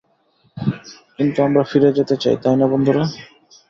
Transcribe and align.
কিন্তু 1.15 1.37
আমরা 1.47 1.63
ফিরে 1.69 1.89
যেতে 1.97 2.15
চাই, 2.23 2.35
তাই 2.43 2.55
না 2.59 2.65
বন্ধুরা? 2.71 3.03